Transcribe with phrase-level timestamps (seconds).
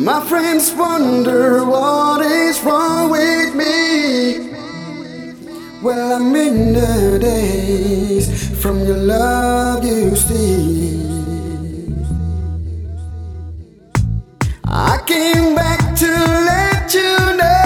[0.00, 4.50] My friends wonder what is wrong with me.
[5.82, 11.02] Well, I'm in the daze from your love you see.
[14.64, 17.59] I came back to let you know.